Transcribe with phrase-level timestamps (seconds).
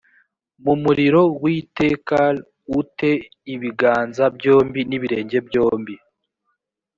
[0.63, 2.35] mu muriro w itekal
[2.79, 3.11] u te
[3.53, 5.95] ibiganza byombi n ibirenge byombi